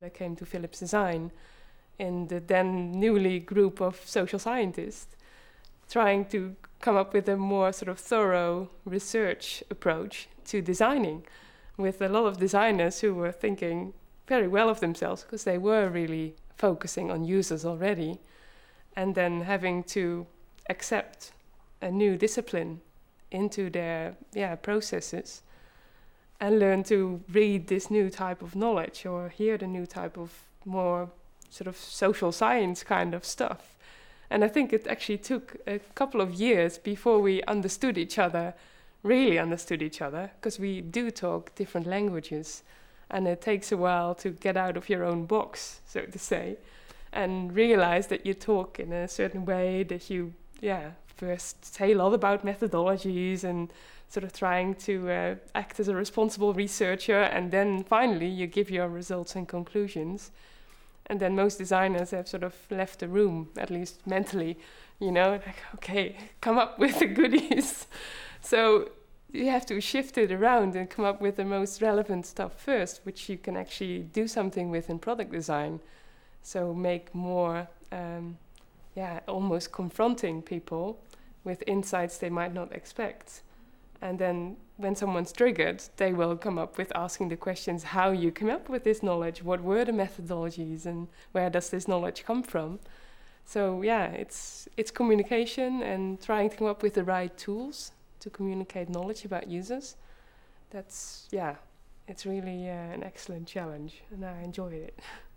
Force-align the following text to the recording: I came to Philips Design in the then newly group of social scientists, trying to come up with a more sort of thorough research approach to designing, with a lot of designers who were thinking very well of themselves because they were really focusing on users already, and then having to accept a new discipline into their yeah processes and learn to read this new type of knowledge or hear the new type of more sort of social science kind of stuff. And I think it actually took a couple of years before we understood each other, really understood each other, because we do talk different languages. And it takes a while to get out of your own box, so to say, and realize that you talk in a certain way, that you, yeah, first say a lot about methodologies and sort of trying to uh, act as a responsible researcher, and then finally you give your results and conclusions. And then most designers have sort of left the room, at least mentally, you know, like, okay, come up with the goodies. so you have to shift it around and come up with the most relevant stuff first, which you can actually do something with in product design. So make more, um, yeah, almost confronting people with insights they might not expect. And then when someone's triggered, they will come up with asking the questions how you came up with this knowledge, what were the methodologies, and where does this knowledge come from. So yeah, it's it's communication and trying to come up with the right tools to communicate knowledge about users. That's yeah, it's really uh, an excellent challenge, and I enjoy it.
I 0.00 0.08
came 0.10 0.36
to 0.36 0.46
Philips 0.46 0.78
Design 0.78 1.32
in 1.98 2.28
the 2.28 2.38
then 2.38 2.92
newly 2.92 3.40
group 3.40 3.80
of 3.80 4.00
social 4.04 4.38
scientists, 4.38 5.16
trying 5.90 6.24
to 6.26 6.54
come 6.80 6.96
up 6.96 7.12
with 7.12 7.28
a 7.28 7.36
more 7.36 7.72
sort 7.72 7.88
of 7.88 7.98
thorough 7.98 8.70
research 8.84 9.64
approach 9.70 10.28
to 10.44 10.62
designing, 10.62 11.26
with 11.76 12.00
a 12.00 12.08
lot 12.08 12.26
of 12.26 12.38
designers 12.38 13.00
who 13.00 13.12
were 13.12 13.32
thinking 13.32 13.92
very 14.28 14.46
well 14.46 14.68
of 14.68 14.78
themselves 14.78 15.24
because 15.24 15.42
they 15.42 15.58
were 15.58 15.88
really 15.88 16.36
focusing 16.56 17.10
on 17.10 17.24
users 17.24 17.64
already, 17.64 18.20
and 18.94 19.16
then 19.16 19.40
having 19.40 19.82
to 19.82 20.28
accept 20.70 21.32
a 21.82 21.90
new 21.90 22.16
discipline 22.16 22.80
into 23.32 23.68
their 23.68 24.14
yeah 24.32 24.54
processes 24.54 25.42
and 26.40 26.58
learn 26.58 26.84
to 26.84 27.20
read 27.32 27.66
this 27.66 27.90
new 27.90 28.10
type 28.10 28.42
of 28.42 28.54
knowledge 28.54 29.04
or 29.04 29.28
hear 29.28 29.58
the 29.58 29.66
new 29.66 29.86
type 29.86 30.16
of 30.16 30.32
more 30.64 31.10
sort 31.50 31.66
of 31.66 31.76
social 31.76 32.30
science 32.30 32.82
kind 32.84 33.14
of 33.14 33.24
stuff. 33.24 33.76
And 34.30 34.44
I 34.44 34.48
think 34.48 34.72
it 34.72 34.86
actually 34.86 35.18
took 35.18 35.56
a 35.66 35.78
couple 35.94 36.20
of 36.20 36.34
years 36.34 36.78
before 36.78 37.20
we 37.20 37.42
understood 37.44 37.96
each 37.96 38.18
other, 38.18 38.54
really 39.02 39.38
understood 39.38 39.82
each 39.82 40.02
other, 40.02 40.30
because 40.36 40.58
we 40.58 40.80
do 40.80 41.10
talk 41.10 41.54
different 41.54 41.86
languages. 41.86 42.62
And 43.10 43.26
it 43.26 43.40
takes 43.40 43.72
a 43.72 43.76
while 43.76 44.14
to 44.16 44.30
get 44.30 44.56
out 44.56 44.76
of 44.76 44.90
your 44.90 45.02
own 45.02 45.24
box, 45.24 45.80
so 45.86 46.02
to 46.02 46.18
say, 46.18 46.58
and 47.10 47.54
realize 47.54 48.08
that 48.08 48.26
you 48.26 48.34
talk 48.34 48.78
in 48.78 48.92
a 48.92 49.08
certain 49.08 49.46
way, 49.46 49.82
that 49.84 50.10
you, 50.10 50.34
yeah, 50.60 50.90
first 51.16 51.74
say 51.74 51.92
a 51.92 51.96
lot 51.96 52.14
about 52.14 52.44
methodologies 52.44 53.44
and 53.44 53.70
sort 54.08 54.24
of 54.24 54.32
trying 54.32 54.74
to 54.74 55.10
uh, 55.10 55.34
act 55.54 55.78
as 55.80 55.88
a 55.88 55.94
responsible 55.94 56.54
researcher, 56.54 57.20
and 57.20 57.50
then 57.50 57.84
finally 57.84 58.28
you 58.28 58.46
give 58.46 58.70
your 58.70 58.88
results 58.88 59.36
and 59.36 59.46
conclusions. 59.46 60.30
And 61.06 61.20
then 61.20 61.34
most 61.34 61.58
designers 61.58 62.10
have 62.10 62.28
sort 62.28 62.42
of 62.42 62.54
left 62.70 63.00
the 63.00 63.08
room, 63.08 63.48
at 63.56 63.70
least 63.70 64.06
mentally, 64.06 64.58
you 64.98 65.10
know, 65.10 65.32
like, 65.32 65.56
okay, 65.76 66.16
come 66.40 66.58
up 66.58 66.78
with 66.78 66.98
the 66.98 67.06
goodies. 67.06 67.86
so 68.40 68.90
you 69.32 69.46
have 69.46 69.66
to 69.66 69.80
shift 69.80 70.16
it 70.16 70.32
around 70.32 70.74
and 70.74 70.88
come 70.88 71.04
up 71.04 71.20
with 71.20 71.36
the 71.36 71.44
most 71.44 71.82
relevant 71.82 72.26
stuff 72.26 72.60
first, 72.60 73.00
which 73.04 73.28
you 73.28 73.36
can 73.36 73.56
actually 73.56 74.00
do 74.00 74.26
something 74.26 74.70
with 74.70 74.88
in 74.88 74.98
product 74.98 75.32
design. 75.32 75.80
So 76.42 76.72
make 76.72 77.14
more, 77.14 77.68
um, 77.92 78.38
yeah, 78.98 79.20
almost 79.28 79.70
confronting 79.70 80.42
people 80.42 80.98
with 81.44 81.62
insights 81.68 82.18
they 82.18 82.30
might 82.30 82.52
not 82.52 82.72
expect. 82.72 83.42
And 84.02 84.18
then 84.18 84.56
when 84.76 84.96
someone's 84.96 85.32
triggered, 85.32 85.80
they 85.98 86.12
will 86.12 86.36
come 86.36 86.58
up 86.58 86.76
with 86.76 86.90
asking 86.96 87.28
the 87.28 87.36
questions 87.36 87.84
how 87.96 88.10
you 88.10 88.32
came 88.32 88.50
up 88.50 88.68
with 88.68 88.82
this 88.82 89.00
knowledge, 89.00 89.44
what 89.44 89.60
were 89.60 89.84
the 89.84 89.92
methodologies, 89.92 90.84
and 90.84 91.06
where 91.30 91.48
does 91.48 91.70
this 91.70 91.86
knowledge 91.86 92.24
come 92.24 92.42
from. 92.42 92.80
So 93.44 93.82
yeah, 93.82 94.06
it's 94.22 94.68
it's 94.76 94.90
communication 94.90 95.82
and 95.82 96.20
trying 96.20 96.50
to 96.50 96.56
come 96.56 96.66
up 96.66 96.82
with 96.82 96.94
the 96.94 97.04
right 97.04 97.34
tools 97.38 97.92
to 98.18 98.30
communicate 98.30 98.88
knowledge 98.88 99.24
about 99.24 99.46
users. 99.46 99.94
That's 100.70 101.28
yeah, 101.30 101.54
it's 102.08 102.26
really 102.26 102.68
uh, 102.68 102.96
an 102.96 103.02
excellent 103.04 103.46
challenge, 103.46 104.02
and 104.10 104.24
I 104.24 104.42
enjoy 104.42 104.72
it. 104.72 104.98